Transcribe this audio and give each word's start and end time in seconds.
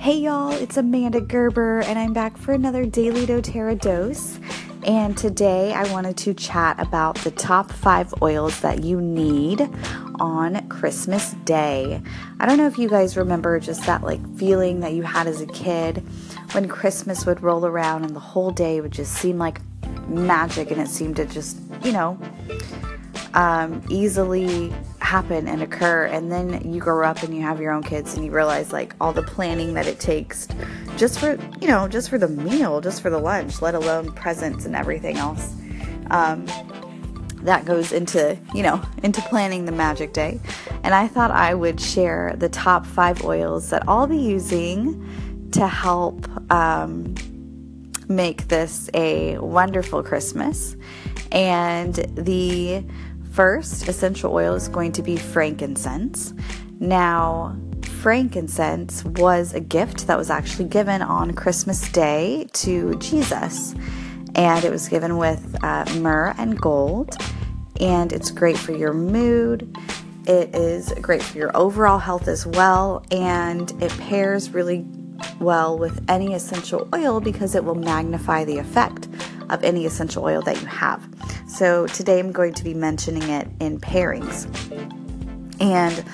Hey 0.00 0.16
y'all, 0.16 0.52
it's 0.52 0.78
Amanda 0.78 1.20
Gerber, 1.20 1.80
and 1.80 1.98
I'm 1.98 2.14
back 2.14 2.38
for 2.38 2.52
another 2.52 2.86
Daily 2.86 3.26
doTERRA 3.26 3.78
dose. 3.82 4.40
And 4.82 5.14
today 5.14 5.74
I 5.74 5.92
wanted 5.92 6.16
to 6.16 6.32
chat 6.32 6.80
about 6.80 7.16
the 7.16 7.30
top 7.30 7.70
five 7.70 8.14
oils 8.22 8.60
that 8.60 8.82
you 8.82 8.98
need 8.98 9.68
on 10.18 10.66
Christmas 10.70 11.34
Day. 11.44 12.00
I 12.40 12.46
don't 12.46 12.56
know 12.56 12.66
if 12.66 12.78
you 12.78 12.88
guys 12.88 13.14
remember 13.18 13.60
just 13.60 13.84
that 13.84 14.02
like 14.02 14.26
feeling 14.38 14.80
that 14.80 14.94
you 14.94 15.02
had 15.02 15.26
as 15.26 15.42
a 15.42 15.46
kid 15.46 15.98
when 16.52 16.66
Christmas 16.66 17.26
would 17.26 17.42
roll 17.42 17.66
around 17.66 18.06
and 18.06 18.16
the 18.16 18.20
whole 18.20 18.52
day 18.52 18.80
would 18.80 18.92
just 18.92 19.12
seem 19.12 19.36
like 19.36 19.60
magic 20.08 20.70
and 20.70 20.80
it 20.80 20.88
seemed 20.88 21.16
to 21.16 21.26
just, 21.26 21.58
you 21.82 21.92
know, 21.92 22.18
um, 23.34 23.82
easily 23.90 24.72
happen 25.10 25.48
and 25.48 25.60
occur 25.60 26.04
and 26.04 26.30
then 26.30 26.72
you 26.72 26.80
grow 26.80 27.04
up 27.04 27.20
and 27.24 27.34
you 27.34 27.42
have 27.42 27.60
your 27.60 27.72
own 27.72 27.82
kids 27.82 28.14
and 28.14 28.24
you 28.24 28.30
realize 28.30 28.72
like 28.72 28.94
all 29.00 29.12
the 29.12 29.24
planning 29.24 29.74
that 29.74 29.88
it 29.88 29.98
takes 29.98 30.46
just 30.96 31.18
for 31.18 31.36
you 31.60 31.66
know 31.66 31.88
just 31.88 32.08
for 32.08 32.16
the 32.16 32.28
meal 32.28 32.80
just 32.80 33.02
for 33.02 33.10
the 33.10 33.18
lunch 33.18 33.60
let 33.60 33.74
alone 33.74 34.12
presents 34.12 34.66
and 34.66 34.76
everything 34.76 35.16
else. 35.16 35.52
Um, 36.12 36.46
that 37.42 37.64
goes 37.64 37.90
into 37.90 38.38
you 38.54 38.62
know 38.62 38.80
into 39.02 39.20
planning 39.22 39.64
the 39.64 39.72
magic 39.72 40.12
day. 40.12 40.38
And 40.84 40.94
i 40.94 41.08
thought 41.08 41.32
i 41.32 41.54
would 41.54 41.80
share 41.80 42.36
the 42.36 42.48
top 42.48 42.86
five 42.86 43.24
oils 43.24 43.70
that 43.70 43.82
i'll 43.88 44.06
be 44.06 44.16
using 44.16 45.50
to 45.50 45.66
help 45.66 46.28
um, 46.52 47.16
make 48.06 48.46
this 48.46 48.88
a 48.94 49.38
wonderful 49.38 50.04
christmas. 50.04 50.76
And 51.32 51.94
the 52.14 52.84
First 53.40 53.88
essential 53.88 54.34
oil 54.34 54.54
is 54.54 54.68
going 54.68 54.92
to 54.92 55.02
be 55.02 55.16
frankincense. 55.16 56.34
Now, 56.78 57.58
frankincense 58.02 59.02
was 59.02 59.54
a 59.54 59.60
gift 59.60 60.08
that 60.08 60.18
was 60.18 60.28
actually 60.28 60.68
given 60.68 61.00
on 61.00 61.32
Christmas 61.32 61.90
Day 61.90 62.48
to 62.52 62.96
Jesus, 62.96 63.74
and 64.34 64.62
it 64.62 64.70
was 64.70 64.88
given 64.88 65.16
with 65.16 65.56
uh, 65.64 65.86
myrrh 66.00 66.34
and 66.36 66.60
gold. 66.60 67.16
And 67.80 68.12
it's 68.12 68.30
great 68.30 68.58
for 68.58 68.72
your 68.72 68.92
mood. 68.92 69.74
It 70.26 70.54
is 70.54 70.92
great 71.00 71.22
for 71.22 71.38
your 71.38 71.56
overall 71.56 71.98
health 71.98 72.28
as 72.28 72.46
well, 72.46 73.06
and 73.10 73.70
it 73.82 73.90
pairs 73.92 74.50
really 74.50 74.84
well 75.40 75.78
with 75.78 76.04
any 76.10 76.34
essential 76.34 76.86
oil 76.94 77.20
because 77.20 77.54
it 77.54 77.64
will 77.64 77.74
magnify 77.74 78.44
the 78.44 78.58
effect 78.58 79.08
of 79.48 79.64
any 79.64 79.86
essential 79.86 80.24
oil 80.24 80.42
that 80.42 80.60
you 80.60 80.66
have. 80.66 81.02
So 81.50 81.88
today 81.88 82.20
I'm 82.20 82.30
going 82.30 82.54
to 82.54 82.64
be 82.64 82.74
mentioning 82.74 83.24
it 83.24 83.48
in 83.58 83.80
pairings. 83.80 84.46
And 85.60 86.04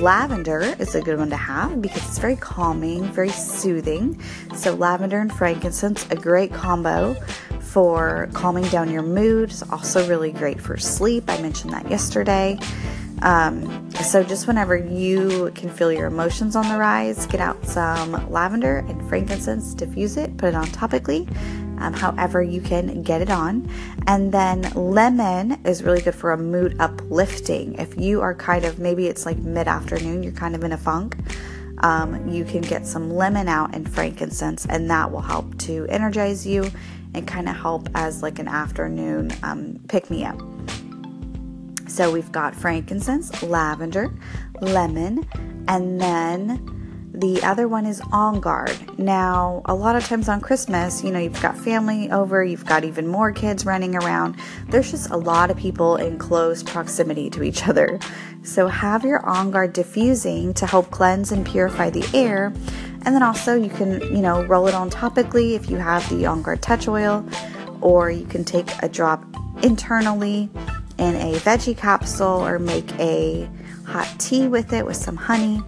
lavender 0.00 0.60
is 0.78 0.94
a 0.94 1.00
good 1.00 1.18
one 1.18 1.30
to 1.30 1.36
have 1.36 1.80
because 1.80 2.06
it's 2.06 2.18
very 2.18 2.36
calming, 2.36 3.04
very 3.04 3.30
soothing. 3.30 4.20
So, 4.54 4.74
lavender 4.74 5.18
and 5.18 5.32
frankincense, 5.32 6.06
a 6.10 6.14
great 6.14 6.52
combo 6.52 7.14
for 7.58 8.28
calming 8.34 8.64
down 8.64 8.90
your 8.90 9.02
mood. 9.02 9.50
It's 9.50 9.62
also 9.70 10.06
really 10.08 10.30
great 10.30 10.60
for 10.60 10.76
sleep. 10.76 11.24
I 11.26 11.40
mentioned 11.40 11.72
that 11.72 11.90
yesterday. 11.90 12.58
Um, 13.22 13.90
so, 13.92 14.22
just 14.22 14.46
whenever 14.46 14.76
you 14.76 15.50
can 15.54 15.70
feel 15.70 15.90
your 15.90 16.06
emotions 16.06 16.54
on 16.54 16.68
the 16.68 16.76
rise, 16.76 17.26
get 17.26 17.40
out 17.40 17.64
some 17.64 18.30
lavender 18.30 18.84
and 18.88 19.08
frankincense, 19.08 19.74
diffuse 19.74 20.18
it, 20.18 20.36
put 20.36 20.50
it 20.50 20.54
on 20.54 20.66
topically, 20.66 21.26
um, 21.82 21.92
however 21.92 22.42
you 22.42 22.60
can 22.60 23.02
get 23.02 23.20
it 23.20 23.30
on. 23.30 23.68
And 24.06 24.32
then 24.32 24.62
lemon 24.74 25.60
is 25.64 25.82
really 25.82 26.00
good 26.00 26.14
for 26.14 26.32
a 26.32 26.38
mood 26.38 26.76
uplifting. 26.78 27.74
If 27.74 27.98
you 27.98 28.20
are 28.20 28.34
kind 28.34 28.64
of, 28.64 28.78
maybe 28.78 29.08
it's 29.08 29.26
like 29.26 29.38
mid 29.38 29.66
afternoon, 29.66 30.22
you're 30.22 30.32
kind 30.32 30.54
of 30.54 30.62
in 30.62 30.72
a 30.72 30.78
funk. 30.78 31.16
Um, 31.78 32.28
you 32.28 32.44
can 32.44 32.60
get 32.60 32.86
some 32.86 33.10
lemon 33.10 33.48
out 33.48 33.74
and 33.74 33.92
frankincense, 33.92 34.66
and 34.66 34.88
that 34.88 35.10
will 35.10 35.20
help 35.20 35.58
to 35.58 35.84
energize 35.88 36.46
you 36.46 36.70
and 37.14 37.26
kind 37.26 37.48
of 37.48 37.56
help 37.56 37.88
as 37.94 38.22
like 38.22 38.38
an 38.38 38.46
afternoon 38.46 39.32
um, 39.42 39.80
pick 39.88 40.08
me 40.08 40.24
up. 40.24 40.40
So 41.88 42.10
we've 42.10 42.30
got 42.30 42.54
frankincense, 42.54 43.42
lavender, 43.42 44.14
lemon, 44.60 45.26
and 45.66 46.00
then 46.00 46.81
the 47.22 47.40
other 47.44 47.68
one 47.68 47.86
is 47.86 48.02
On 48.10 48.40
Guard. 48.40 48.98
Now, 48.98 49.62
a 49.66 49.74
lot 49.76 49.94
of 49.94 50.04
times 50.04 50.28
on 50.28 50.40
Christmas, 50.40 51.04
you 51.04 51.12
know, 51.12 51.20
you've 51.20 51.40
got 51.40 51.56
family 51.56 52.10
over, 52.10 52.42
you've 52.42 52.66
got 52.66 52.82
even 52.82 53.06
more 53.06 53.30
kids 53.30 53.64
running 53.64 53.94
around. 53.94 54.34
There's 54.70 54.90
just 54.90 55.08
a 55.10 55.16
lot 55.16 55.48
of 55.48 55.56
people 55.56 55.94
in 55.94 56.18
close 56.18 56.64
proximity 56.64 57.30
to 57.30 57.44
each 57.44 57.68
other. 57.68 58.00
So, 58.42 58.66
have 58.66 59.04
your 59.04 59.24
On 59.24 59.52
Guard 59.52 59.72
diffusing 59.72 60.52
to 60.54 60.66
help 60.66 60.90
cleanse 60.90 61.30
and 61.30 61.46
purify 61.46 61.90
the 61.90 62.04
air. 62.12 62.46
And 63.04 63.14
then 63.14 63.22
also, 63.22 63.54
you 63.54 63.70
can, 63.70 64.00
you 64.00 64.20
know, 64.20 64.42
roll 64.46 64.66
it 64.66 64.74
on 64.74 64.90
topically 64.90 65.54
if 65.54 65.70
you 65.70 65.76
have 65.76 66.08
the 66.10 66.26
On 66.26 66.42
Guard 66.42 66.60
touch 66.60 66.88
oil, 66.88 67.24
or 67.80 68.10
you 68.10 68.26
can 68.26 68.44
take 68.44 68.68
a 68.82 68.88
drop 68.88 69.24
internally 69.62 70.50
in 70.98 71.14
a 71.14 71.34
veggie 71.34 71.76
capsule 71.76 72.44
or 72.44 72.58
make 72.58 72.90
a 72.98 73.48
hot 73.86 74.12
tea 74.18 74.48
with 74.48 74.72
it 74.72 74.84
with 74.84 74.96
some 74.96 75.16
honey 75.16 75.62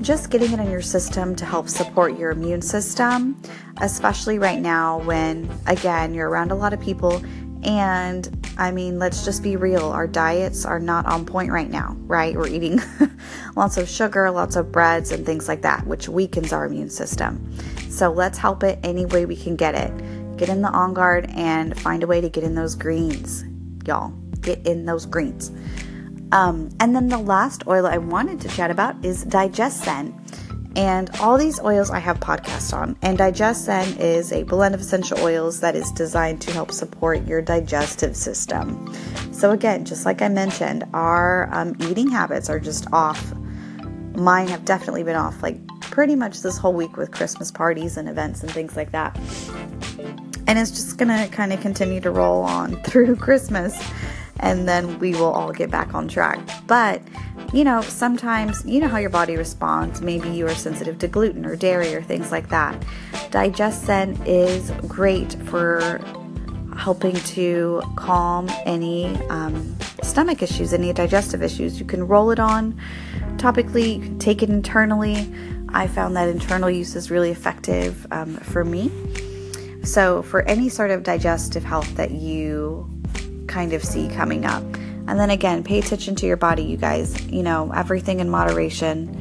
just 0.00 0.30
getting 0.30 0.52
it 0.52 0.60
in 0.60 0.70
your 0.70 0.82
system 0.82 1.34
to 1.36 1.44
help 1.44 1.68
support 1.68 2.16
your 2.18 2.30
immune 2.30 2.62
system, 2.62 3.40
especially 3.80 4.38
right 4.38 4.60
now 4.60 5.00
when, 5.00 5.50
again, 5.66 6.14
you're 6.14 6.28
around 6.28 6.50
a 6.50 6.54
lot 6.54 6.72
of 6.72 6.80
people. 6.80 7.22
And 7.64 8.48
I 8.56 8.70
mean, 8.70 8.98
let's 8.98 9.24
just 9.24 9.42
be 9.42 9.56
real, 9.56 9.86
our 9.86 10.06
diets 10.06 10.64
are 10.64 10.78
not 10.78 11.06
on 11.06 11.24
point 11.24 11.50
right 11.50 11.70
now, 11.70 11.96
right? 12.00 12.36
We're 12.36 12.48
eating 12.48 12.80
lots 13.56 13.76
of 13.76 13.88
sugar, 13.88 14.30
lots 14.30 14.56
of 14.56 14.70
breads, 14.70 15.10
and 15.10 15.26
things 15.26 15.48
like 15.48 15.62
that, 15.62 15.86
which 15.86 16.08
weakens 16.08 16.52
our 16.52 16.66
immune 16.66 16.90
system. 16.90 17.52
So 17.88 18.10
let's 18.10 18.38
help 18.38 18.62
it 18.62 18.78
any 18.82 19.06
way 19.06 19.26
we 19.26 19.36
can 19.36 19.56
get 19.56 19.74
it. 19.74 20.36
Get 20.36 20.48
in 20.48 20.62
the 20.62 20.68
on 20.68 20.94
guard 20.94 21.28
and 21.30 21.78
find 21.80 22.04
a 22.04 22.06
way 22.06 22.20
to 22.20 22.28
get 22.28 22.44
in 22.44 22.54
those 22.54 22.76
greens, 22.76 23.44
y'all. 23.84 24.10
Get 24.40 24.64
in 24.64 24.86
those 24.86 25.04
greens. 25.04 25.50
Um, 26.32 26.70
and 26.80 26.94
then 26.94 27.08
the 27.08 27.18
last 27.18 27.66
oil 27.66 27.86
I 27.86 27.98
wanted 27.98 28.40
to 28.42 28.48
chat 28.48 28.70
about 28.70 29.02
is 29.04 29.24
DigestZen. 29.24 30.14
And 30.76 31.10
all 31.18 31.38
these 31.38 31.58
oils 31.60 31.90
I 31.90 31.98
have 31.98 32.20
podcasts 32.20 32.76
on. 32.76 32.96
And 33.02 33.18
DigestZen 33.18 33.98
is 33.98 34.32
a 34.32 34.42
blend 34.44 34.74
of 34.74 34.80
essential 34.80 35.18
oils 35.20 35.60
that 35.60 35.74
is 35.74 35.90
designed 35.92 36.40
to 36.42 36.52
help 36.52 36.70
support 36.70 37.26
your 37.26 37.42
digestive 37.42 38.14
system. 38.16 38.94
So, 39.32 39.50
again, 39.50 39.84
just 39.84 40.04
like 40.06 40.22
I 40.22 40.28
mentioned, 40.28 40.84
our 40.92 41.48
um, 41.52 41.74
eating 41.80 42.08
habits 42.08 42.48
are 42.48 42.60
just 42.60 42.86
off. 42.92 43.34
Mine 44.14 44.48
have 44.48 44.64
definitely 44.64 45.04
been 45.04 45.16
off, 45.16 45.42
like 45.42 45.66
pretty 45.80 46.14
much 46.14 46.42
this 46.42 46.58
whole 46.58 46.74
week 46.74 46.96
with 46.96 47.10
Christmas 47.10 47.50
parties 47.50 47.96
and 47.96 48.08
events 48.08 48.42
and 48.42 48.50
things 48.52 48.76
like 48.76 48.92
that. 48.92 49.16
And 50.46 50.58
it's 50.58 50.70
just 50.70 50.98
to 50.98 51.28
kind 51.30 51.52
of 51.52 51.60
continue 51.60 52.00
to 52.00 52.10
roll 52.10 52.42
on 52.42 52.76
through 52.82 53.16
Christmas 53.16 53.76
and 54.40 54.68
then 54.68 54.98
we 54.98 55.12
will 55.12 55.32
all 55.32 55.52
get 55.52 55.70
back 55.70 55.94
on 55.94 56.08
track. 56.08 56.38
But 56.66 57.02
you 57.52 57.64
know, 57.64 57.80
sometimes 57.80 58.64
you 58.66 58.80
know 58.80 58.88
how 58.88 58.98
your 58.98 59.10
body 59.10 59.36
responds. 59.36 60.02
Maybe 60.02 60.28
you 60.28 60.46
are 60.46 60.54
sensitive 60.54 60.98
to 60.98 61.08
gluten 61.08 61.46
or 61.46 61.56
dairy 61.56 61.94
or 61.94 62.02
things 62.02 62.30
like 62.30 62.48
that. 62.50 62.78
DigestZen 63.30 64.22
is 64.26 64.70
great 64.86 65.32
for 65.46 66.00
helping 66.76 67.14
to 67.14 67.82
calm 67.96 68.48
any 68.66 69.16
um, 69.30 69.76
stomach 70.02 70.42
issues, 70.42 70.72
any 70.72 70.92
digestive 70.92 71.42
issues. 71.42 71.80
You 71.80 71.86
can 71.86 72.06
roll 72.06 72.30
it 72.30 72.38
on 72.38 72.78
topically, 73.38 73.94
you 73.94 74.00
can 74.00 74.18
take 74.18 74.42
it 74.42 74.50
internally. 74.50 75.32
I 75.70 75.86
found 75.86 76.16
that 76.16 76.28
internal 76.28 76.68
use 76.68 76.96
is 76.96 77.10
really 77.10 77.30
effective 77.30 78.06
um, 78.10 78.36
for 78.36 78.64
me. 78.64 78.90
So, 79.84 80.22
for 80.22 80.42
any 80.42 80.68
sort 80.68 80.90
of 80.90 81.02
digestive 81.02 81.64
health 81.64 81.94
that 81.96 82.10
you 82.10 82.90
kind 83.48 83.72
of 83.72 83.82
see 83.82 84.08
coming 84.08 84.44
up. 84.44 84.62
And 85.08 85.18
then 85.18 85.30
again, 85.30 85.64
pay 85.64 85.78
attention 85.78 86.14
to 86.16 86.26
your 86.26 86.36
body, 86.36 86.62
you 86.62 86.76
guys. 86.76 87.26
You 87.26 87.42
know, 87.42 87.72
everything 87.72 88.20
in 88.20 88.28
moderation. 88.28 89.18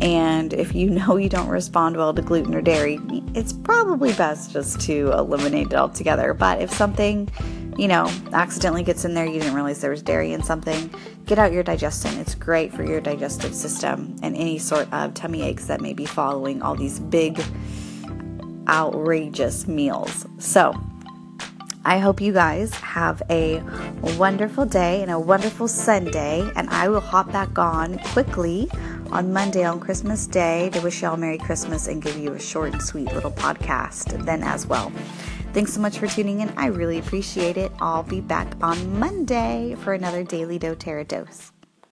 And 0.00 0.52
if 0.52 0.74
you 0.74 0.90
know 0.90 1.16
you 1.16 1.28
don't 1.28 1.48
respond 1.48 1.96
well 1.96 2.14
to 2.14 2.22
gluten 2.22 2.54
or 2.54 2.62
dairy, 2.62 2.98
it's 3.34 3.52
probably 3.52 4.12
best 4.14 4.52
just 4.52 4.80
to 4.82 5.12
eliminate 5.12 5.68
it 5.68 5.74
altogether. 5.74 6.34
But 6.34 6.62
if 6.62 6.72
something, 6.72 7.28
you 7.76 7.88
know, 7.88 8.10
accidentally 8.32 8.82
gets 8.82 9.04
in 9.04 9.14
there, 9.14 9.26
you 9.26 9.38
didn't 9.38 9.54
realize 9.54 9.80
there 9.80 9.90
was 9.90 10.02
dairy 10.02 10.32
in 10.32 10.42
something, 10.42 10.90
get 11.26 11.38
out 11.38 11.52
your 11.52 11.62
DigestZen. 11.62 12.18
It's 12.18 12.34
great 12.34 12.72
for 12.72 12.84
your 12.84 13.00
digestive 13.00 13.54
system 13.54 14.16
and 14.22 14.34
any 14.34 14.58
sort 14.58 14.92
of 14.92 15.14
tummy 15.14 15.42
aches 15.42 15.66
that 15.66 15.80
may 15.80 15.92
be 15.92 16.06
following 16.06 16.62
all 16.62 16.74
these 16.74 17.00
big, 17.00 17.40
outrageous 18.66 19.68
meals. 19.68 20.26
So, 20.38 20.74
I 21.84 21.98
hope 21.98 22.20
you 22.20 22.32
guys 22.32 22.74
have 22.74 23.22
a 23.30 23.62
wonderful 24.18 24.66
day 24.66 25.02
and 25.02 25.10
a 25.10 25.18
wonderful 25.18 25.68
Sunday. 25.68 26.50
And 26.56 26.68
I 26.70 26.88
will 26.88 27.00
hop 27.00 27.32
back 27.32 27.58
on 27.58 27.98
quickly 27.98 28.68
on 29.10 29.32
Monday 29.32 29.64
on 29.64 29.80
Christmas 29.80 30.26
Day 30.26 30.70
to 30.70 30.80
wish 30.80 31.02
y'all 31.02 31.16
Merry 31.16 31.38
Christmas 31.38 31.88
and 31.88 32.02
give 32.02 32.16
you 32.18 32.32
a 32.32 32.38
short 32.40 32.72
and 32.72 32.82
sweet 32.82 33.12
little 33.12 33.30
podcast 33.30 34.24
then 34.24 34.42
as 34.42 34.66
well. 34.66 34.92
Thanks 35.54 35.72
so 35.72 35.80
much 35.80 35.98
for 35.98 36.06
tuning 36.06 36.40
in. 36.40 36.50
I 36.56 36.66
really 36.66 36.98
appreciate 36.98 37.56
it. 37.56 37.72
I'll 37.80 38.02
be 38.02 38.20
back 38.20 38.52
on 38.60 38.98
Monday 38.98 39.74
for 39.80 39.94
another 39.94 40.22
Daily 40.22 40.58
doTERRA 40.58 41.08
dose. 41.08 41.52